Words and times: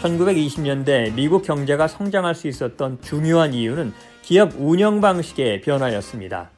(1920년대) 0.00 1.14
미국 1.14 1.42
경제가 1.42 1.88
성장할 1.88 2.34
수 2.34 2.48
있었던 2.48 3.00
중요한 3.02 3.54
이유는 3.54 3.92
기업 4.22 4.52
운영 4.58 5.00
방식의 5.00 5.62
변화였습니다. 5.62 6.50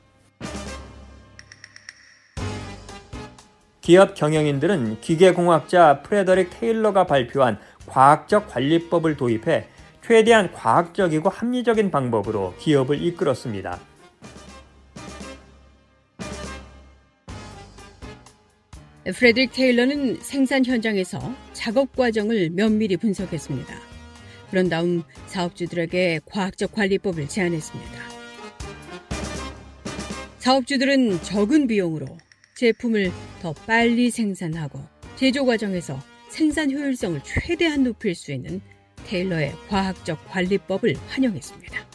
기업 3.81 4.15
경영인들은 4.15 5.01
기계공학자 5.01 6.03
프레더릭 6.03 6.51
테일러가 6.51 7.07
발표한 7.07 7.59
과학적 7.87 8.49
관리법을 8.49 9.17
도입해 9.17 9.67
최대한 10.05 10.53
과학적이고 10.53 11.29
합리적인 11.29 11.91
방법으로 11.91 12.55
기업을 12.59 13.01
이끌었습니다. 13.03 13.79
프레드릭 19.15 19.53
테일러는 19.53 20.21
생산 20.21 20.65
현장에서 20.65 21.19
작업 21.61 21.95
과정을 21.95 22.49
면밀히 22.49 22.97
분석했습니다. 22.97 23.79
그런 24.49 24.71
다음 24.71 25.03
사업주들에게 25.27 26.21
과학적 26.25 26.73
관리법을 26.73 27.29
제안했습니다. 27.29 27.93
사업주들은 30.39 31.23
적은 31.23 31.67
비용으로 31.67 32.07
제품을 32.57 33.13
더 33.43 33.53
빨리 33.53 34.11
생산하고 34.11 34.81
제조 35.17 35.45
과정에서 35.45 36.03
생산 36.31 36.71
효율성을 36.71 37.21
최대한 37.25 37.85
높일 37.85 38.15
수 38.15 38.33
있는 38.33 38.63
테일러의 39.05 39.53
과학적 39.69 40.31
관리법을 40.31 40.97
환영했습니다. 41.09 41.87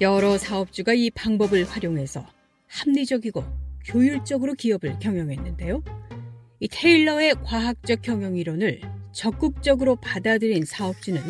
여러 0.00 0.38
사업주가 0.38 0.94
이 0.94 1.10
방법을 1.10 1.64
활용해서 1.64 2.24
합리적이고 2.68 3.42
효율적으로 3.92 4.54
기업을 4.54 5.00
경영했는데요. 5.00 5.82
이 6.64 6.68
테일러의 6.68 7.34
과학적 7.44 8.00
경영 8.00 8.38
이론을 8.38 8.80
적극적으로 9.12 9.96
받아들인 9.96 10.64
사업주는 10.64 11.20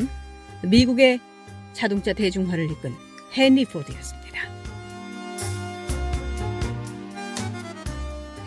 미국의 0.63 1.19
자동차 1.73 2.13
대중화를 2.13 2.71
이끈 2.71 2.95
헨리 3.37 3.65
포드였습니다. 3.65 4.49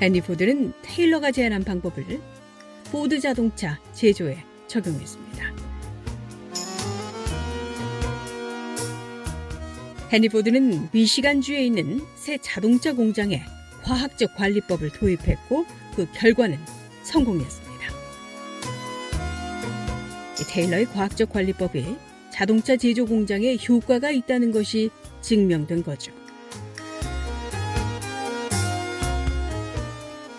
헨리 0.01 0.21
포드는 0.21 0.71
테일러가 0.81 1.33
제안한 1.33 1.65
방법을 1.65 2.21
포드 2.89 3.19
자동차 3.19 3.81
제조에 3.91 4.37
적용했습니다. 4.67 5.53
헨리 10.13 10.29
포드는 10.29 10.87
미시간주에 10.93 11.65
있는 11.65 11.99
새 12.15 12.37
자동차 12.37 12.93
공장에 12.93 13.41
과학적 13.83 14.37
관리법을 14.37 14.91
도입했고 14.91 15.65
그 15.97 16.07
결과는 16.13 16.57
성공이었습니다. 17.07 17.77
테일러의 20.49 20.85
과학적 20.85 21.31
관리법이 21.31 21.97
자동차 22.31 22.77
제조 22.77 23.05
공장에 23.05 23.57
효과가 23.57 24.11
있다는 24.11 24.51
것이 24.51 24.89
증명된 25.21 25.83
거죠. 25.83 26.11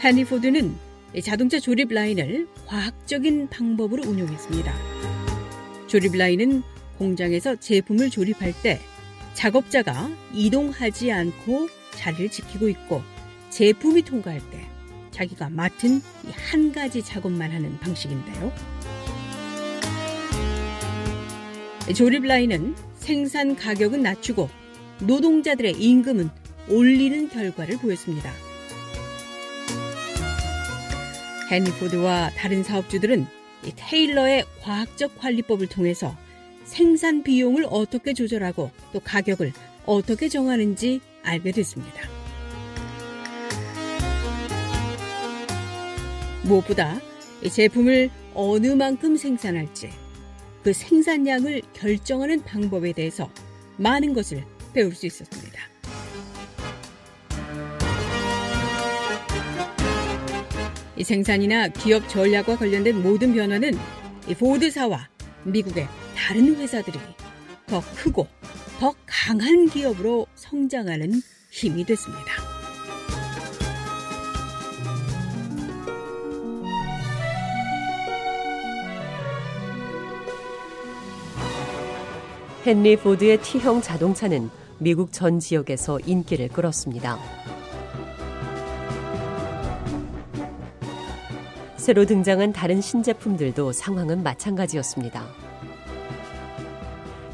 헨리 0.02 0.24
포드는 0.24 0.76
자동차 1.22 1.58
조립 1.58 1.92
라인을 1.92 2.48
과학적인 2.66 3.48
방법으로 3.48 4.02
운용했습니다. 4.08 4.74
조립 5.86 6.16
라인은 6.16 6.62
공장에서 6.98 7.56
제품을 7.56 8.10
조립할 8.10 8.54
때 8.62 8.80
작업자가 9.34 10.10
이동하지 10.32 11.12
않고 11.12 11.68
자리를 11.92 12.30
지키고 12.30 12.68
있고 12.68 13.02
제품이 13.50 14.02
통과할 14.02 14.40
때 14.50 14.77
자기가 15.18 15.50
맡은 15.50 16.00
한 16.30 16.72
가지 16.72 17.02
작업만 17.02 17.50
하는 17.50 17.76
방식인데요. 17.80 18.52
조립 21.96 22.24
라인은 22.24 22.76
생산 22.94 23.56
가격은 23.56 24.02
낮추고 24.02 24.48
노동자들의 25.00 25.72
임금은 25.72 26.30
올리는 26.68 27.28
결과를 27.28 27.78
보였습니다. 27.78 28.30
헨리 31.50 31.70
포드와 31.72 32.30
다른 32.36 32.62
사업주들은 32.62 33.26
테일러의 33.74 34.44
과학적 34.62 35.18
관리법을 35.18 35.66
통해서 35.66 36.16
생산 36.64 37.24
비용을 37.24 37.66
어떻게 37.70 38.12
조절하고 38.12 38.70
또 38.92 39.00
가격을 39.00 39.52
어떻게 39.86 40.28
정하는지 40.28 41.00
알게 41.24 41.52
됐습니다. 41.52 42.17
무엇보다 46.48 47.00
제품을 47.50 48.10
어느 48.34 48.68
만큼 48.68 49.16
생산할지 49.16 49.90
그 50.64 50.72
생산량을 50.72 51.62
결정하는 51.72 52.42
방법에 52.42 52.92
대해서 52.92 53.30
많은 53.76 54.14
것을 54.14 54.44
배울 54.72 54.94
수 54.94 55.06
있었습니다. 55.06 55.60
이 60.96 61.04
생산이나 61.04 61.68
기업 61.68 62.08
전략과 62.08 62.56
관련된 62.56 63.02
모든 63.02 63.32
변화는 63.32 63.72
이 64.26 64.34
포드사와 64.34 65.08
미국의 65.44 65.86
다른 66.16 66.56
회사들이 66.56 66.98
더 67.66 67.80
크고 67.94 68.26
더 68.80 68.94
강한 69.06 69.68
기업으로 69.68 70.26
성장하는 70.34 71.22
힘이 71.50 71.84
됐습니다. 71.84 72.47
헨리 82.68 82.96
포드의 82.98 83.40
T형 83.40 83.80
자동차는 83.80 84.50
미국 84.76 85.10
전 85.10 85.40
지역에서 85.40 86.00
인기를 86.00 86.48
끌었습니다. 86.48 87.18
새로 91.78 92.04
등장한 92.04 92.52
다른 92.52 92.82
신제품들도 92.82 93.72
상황은 93.72 94.22
마찬가지였습니다. 94.22 95.24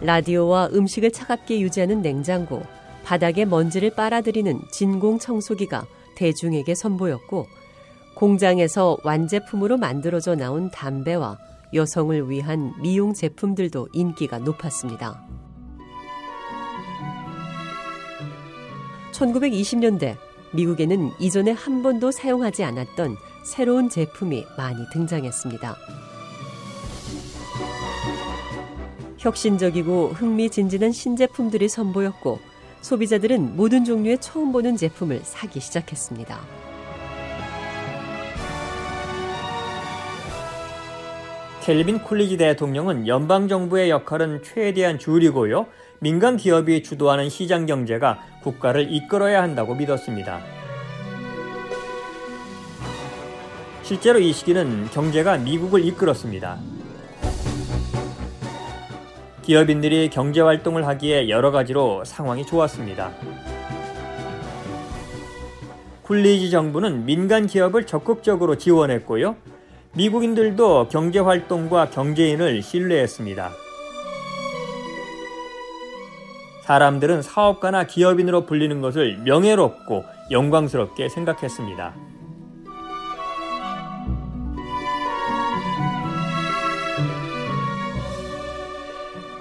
라디오와 0.03 0.69
음식을 0.73 1.11
차갑게 1.11 1.61
유지하는 1.62 2.00
냉장고, 2.00 2.62
바닥에 3.03 3.44
먼지를 3.44 3.91
빨아들이는 3.91 4.61
진공 4.71 5.19
청소기가 5.19 5.84
대중에게 6.15 6.77
선보였고, 6.77 7.49
공장에서 8.15 8.99
완제품으로 9.03 9.78
만들어져 9.78 10.37
나온 10.37 10.71
담배와 10.71 11.39
여성을 11.75 12.31
위한 12.31 12.73
미용 12.81 13.12
제품들도 13.12 13.88
인기가 13.93 14.38
높았습니다. 14.38 15.26
1920년대 19.12 20.17
미국에는 20.53 21.11
이전에 21.19 21.50
한 21.50 21.82
번도 21.82 22.11
사용하지 22.11 22.65
않았던 22.65 23.17
새로운 23.44 23.88
제품이 23.88 24.44
많이 24.56 24.79
등장했습니다. 24.93 25.76
혁신적이고 29.19 30.09
흥미진진한 30.15 30.93
신제품들이 30.93 31.69
선보였고 31.69 32.38
소비자들은 32.82 33.56
모든 33.56 33.85
종류의 33.85 34.19
처음 34.20 34.53
보는 34.53 34.77
제품을 34.77 35.20
사기 35.25 35.61
시작했습니다. 35.61 36.54
켈빈 41.64 42.00
콜리지 42.00 42.37
대통령은 42.37 43.08
연방정부의 43.08 43.88
역할은 43.88 44.43
최대한 44.43 44.99
줄이고요. 44.99 45.64
민간 45.99 46.37
기업이 46.37 46.82
주도하는 46.82 47.31
시장 47.31 47.64
경제가 47.64 48.20
국가를 48.43 48.93
이끌어야 48.93 49.43
한다고 49.43 49.75
믿었습니다. 49.75 50.40
실제로 53.82 54.19
이 54.19 54.34
시기는 54.34 54.90
경제가 54.90 55.38
미국을 55.38 55.82
이끌었습니다. 55.87 56.58
기업인들이 59.40 60.10
경제 60.10 60.43
활동을 60.43 60.87
하기에 60.87 61.31
여러 61.31 61.50
가지로 61.50 62.05
상황이 62.05 62.44
좋았습니다. 62.44 63.10
쿨리지 66.02 66.50
정부는 66.50 67.06
민간 67.06 67.46
기업을 67.46 67.87
적극적으로 67.87 68.58
지원했고요. 68.58 69.54
미국인들도 69.96 70.88
경제 70.88 71.20
활동과 71.20 71.91
경제인을 71.91 72.62
신뢰했습니다. 72.62 73.52
사람들은 76.62 77.23
사업가나 77.23 77.85
기업인으로 77.85 78.46
불리는 78.46 78.81
것을 78.81 79.19
명예롭고 79.19 80.05
영광스럽게 80.31 81.08
생각했습니다. 81.08 81.94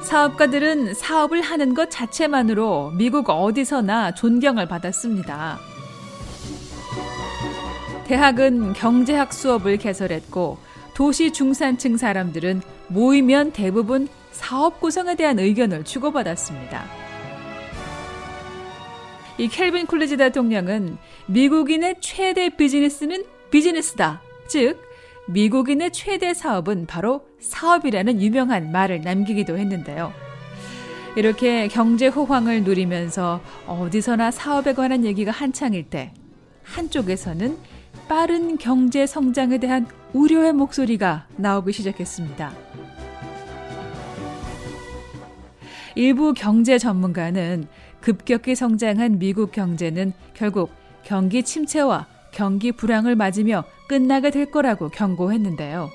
사업가들은 0.02 0.94
사업을 0.94 1.42
하는 1.42 1.74
것 1.74 1.90
자체만으로 1.90 2.92
미국 2.92 3.30
어디서나 3.30 4.14
존경을 4.14 4.68
받았습니다. 4.68 5.73
대학은 8.14 8.74
경제학 8.74 9.34
수업을 9.34 9.78
개설했고 9.78 10.60
도시 10.94 11.32
중산층 11.32 11.98
사람들은 11.98 12.62
모이면 12.90 13.54
대부분 13.54 14.08
사업 14.32 14.80
구성에 14.80 15.16
대한 15.16 15.40
의견을 15.40 15.84
주고받았습니다. 15.84 16.86
이 19.40 19.48
켈빈 19.48 19.88
쿨리지 19.88 20.18
대통령은 20.18 21.00
미국인의 21.26 21.96
최대 22.02 22.50
비즈니스는 22.50 23.26
비즈니스다. 23.50 24.22
즉, 24.48 24.80
미국인의 25.26 25.90
최대 25.92 26.36
사업은 26.36 26.86
바로 26.86 27.26
사업이라는 27.40 28.22
유명한 28.22 28.72
말을 28.72 29.02
남기기도 29.02 29.58
했는데요. 29.58 30.14
이렇게 31.16 31.68
경제 31.68 32.10
호황을 32.10 32.64
누리면서 32.64 33.42
어디서나 33.66 34.30
사업에 34.30 34.74
관한 34.74 35.04
얘기가 35.04 35.32
한창일 35.32 35.90
때 35.90 36.14
한쪽에서는 36.62 37.73
빠른 38.08 38.58
경제 38.58 39.06
성장에 39.06 39.58
대한 39.58 39.88
우려의 40.14 40.54
목소리가 40.54 41.28
나오기 41.38 41.72
시작했습니다. 41.72 42.52
일부 45.96 46.34
경제 46.34 46.78
전문가는 46.78 47.68
급격히 48.02 48.56
성장한 48.56 49.20
미국 49.20 49.52
경제는 49.52 50.14
결국 50.34 50.72
경기 51.04 51.44
침체와 51.44 52.08
경기 52.32 52.72
불황을 52.72 53.16
맞으며 53.16 53.64
끝나게 53.88 54.32
될 54.32 54.50
거라고 54.50 54.90
경고했는데요. 54.90 55.90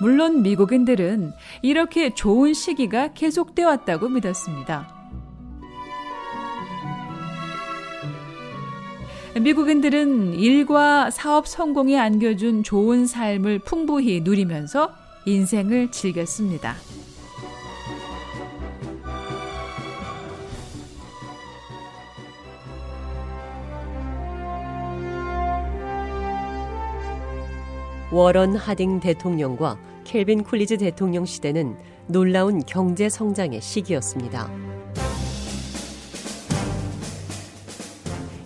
물론 0.00 0.42
미국인들은 0.42 1.32
이렇게 1.62 2.14
좋은 2.14 2.52
시기가 2.52 3.14
계속되어 3.14 3.66
왔다고 3.66 4.08
믿었습니다. 4.08 4.95
미국인들은 9.40 10.34
일과 10.34 11.10
사업 11.10 11.46
성공이 11.46 11.98
안겨준 11.98 12.62
좋은 12.62 13.06
삶을 13.06 13.58
풍부히 13.58 14.22
누리면서 14.22 14.90
인생을 15.26 15.90
즐겼습니다. 15.90 16.74
워런 28.10 28.56
하딩 28.56 29.00
대통령과 29.00 29.78
켈빈 30.04 30.44
쿨리즈 30.44 30.78
대통령 30.78 31.26
시대는 31.26 31.76
놀라운 32.06 32.62
경제 32.64 33.10
성장의 33.10 33.60
시기였습니다. 33.60 34.65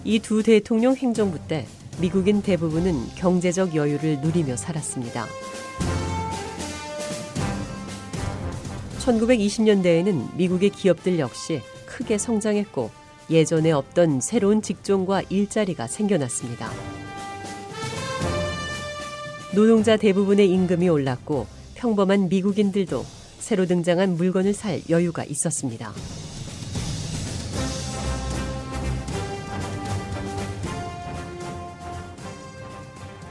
이 0.05 0.19
두 0.19 0.43
대통령 0.43 0.97
행정부 0.97 1.39
때 1.39 1.67
미국인 2.01 2.41
대부분은 2.41 3.15
경제적 3.17 3.75
여유를 3.75 4.21
누리며 4.21 4.57
살았습니다. 4.57 5.27
1920년대에는 9.01 10.37
미국의 10.37 10.71
기업들 10.71 11.19
역시 11.19 11.61
크게 11.87 12.17
성장했고 12.17 12.91
예전에 13.29 13.73
없던 13.73 14.21
새로운 14.21 14.63
직종과 14.63 15.23
일자리가 15.29 15.87
생겨났습니다. 15.87 16.71
노동자 19.55 19.97
대부분의 19.97 20.49
임금이 20.51 20.89
올랐고 20.89 21.47
평범한 21.75 22.29
미국인들도 22.29 23.05
새로 23.39 23.67
등장한 23.67 24.17
물건을 24.17 24.55
살 24.55 24.81
여유가 24.89 25.25
있었습니다. 25.25 25.93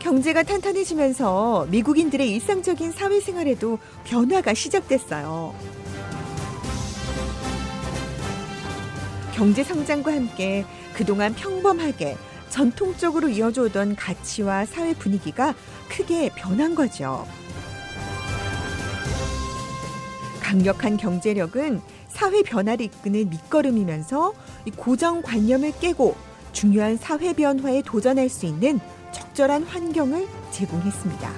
경제가 0.09 0.41
탄탄해지면서 0.41 1.67
미국인들의 1.69 2.31
일상적인 2.31 2.91
사회생활에도 2.93 3.77
변화가 4.05 4.55
시작됐어요. 4.55 5.53
경제 9.35 9.63
성장과 9.63 10.11
함께 10.11 10.65
그동안 10.95 11.35
평범하게 11.35 12.17
전통적으로 12.49 13.29
이어져 13.29 13.65
오던 13.65 13.97
가치와 13.97 14.65
사회 14.65 14.95
분위기가 14.95 15.53
크게 15.89 16.31
변한 16.33 16.73
거죠. 16.73 17.27
강력한 20.41 20.97
경제력은 20.97 21.81
사회 22.07 22.41
변화를 22.41 22.87
이끄는 22.87 23.29
밑거름이면서 23.29 24.33
고정관념을 24.75 25.73
깨고 25.79 26.28
중요한 26.59 26.97
사회 26.97 27.31
변화에 27.31 27.81
도전할 27.81 28.27
수 28.27 28.45
있는 28.45 28.81
적절한 29.13 29.63
환경을 29.63 30.27
제공했습니다. 30.51 31.31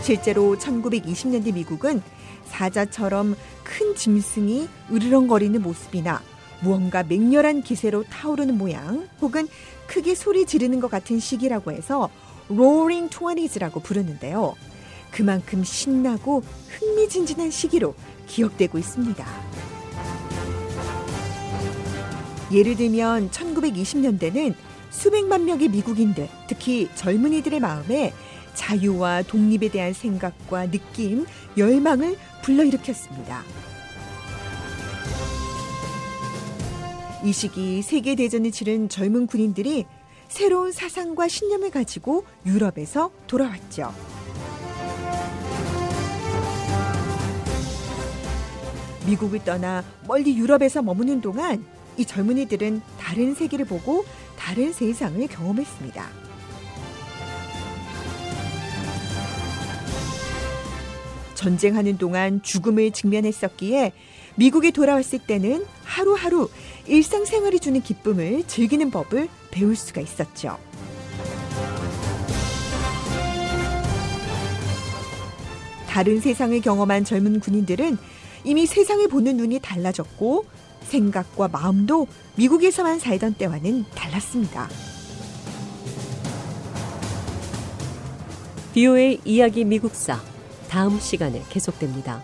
실제로 0.00 0.56
1920년대 0.56 1.52
미국은 1.52 2.00
사자처럼 2.44 3.34
큰 3.64 3.96
짐승이 3.96 4.68
으르렁거리는 4.92 5.60
모습이나 5.60 6.22
무언가 6.60 7.02
맹렬한 7.02 7.62
기세로 7.62 8.04
타오르는 8.04 8.56
모양 8.56 9.08
혹은 9.20 9.48
크게 9.88 10.14
소리 10.14 10.46
지르는 10.46 10.78
것 10.78 10.92
같은 10.92 11.18
시기라고 11.18 11.72
해서 11.72 12.08
Roaring 12.52 13.10
Twenties라고 13.10 13.80
부르는데요. 13.80 14.54
그만큼 15.10 15.64
신나고 15.64 16.44
흥미진진한 16.68 17.50
시기로 17.50 17.96
기억되고 18.28 18.78
있습니다. 18.78 19.49
예를 22.52 22.76
들면 22.76 23.30
1920년대는 23.30 24.54
수백만 24.90 25.44
명의 25.44 25.68
미국인들, 25.68 26.28
특히 26.48 26.88
젊은이들의 26.96 27.60
마음에 27.60 28.12
자유와 28.54 29.22
독립에 29.22 29.68
대한 29.68 29.92
생각과 29.92 30.70
느낌, 30.70 31.26
열망을 31.56 32.16
불러일으켰습니다. 32.42 33.44
이 37.24 37.32
시기 37.32 37.82
세계대전을 37.82 38.50
치른 38.50 38.88
젊은 38.88 39.26
군인들이 39.26 39.84
새로운 40.28 40.72
사상과 40.72 41.28
신념을 41.28 41.70
가지고 41.70 42.24
유럽에서 42.46 43.10
돌아왔죠. 43.26 43.92
미국을 49.06 49.44
떠나 49.44 49.84
멀리 50.06 50.36
유럽에서 50.36 50.82
머무는 50.82 51.20
동안 51.20 51.64
이 52.00 52.06
젊은이들은 52.06 52.80
다른 52.98 53.34
세계를 53.34 53.66
보고 53.66 54.06
다른 54.38 54.72
세상을 54.72 55.26
경험했습니다. 55.26 56.08
전쟁하는 61.34 61.98
동안 61.98 62.40
죽음을 62.42 62.90
직면했었기에 62.92 63.92
미국에 64.36 64.70
돌아왔을 64.70 65.18
때는 65.18 65.66
하루하루 65.84 66.48
일상생활이 66.86 67.60
주는 67.60 67.82
기쁨을 67.82 68.44
즐기는 68.46 68.90
법을 68.90 69.28
배울 69.50 69.76
수가 69.76 70.00
있었죠. 70.00 70.58
다른 75.86 76.20
세상을 76.20 76.58
경험한 76.62 77.04
젊은 77.04 77.40
군인들은 77.40 77.98
이미 78.44 78.64
세상을 78.64 79.06
보는 79.08 79.36
눈이 79.36 79.58
달라졌고 79.60 80.46
생각과 80.82 81.48
마음도 81.48 82.06
미국에서만 82.36 82.98
살던 82.98 83.34
때와는 83.34 83.84
달랐습니다. 83.94 84.68
비오의 88.74 89.20
이야기 89.24 89.64
미국사 89.64 90.20
다음 90.68 91.00
시간에 91.00 91.42
계속됩니다. 91.50 92.22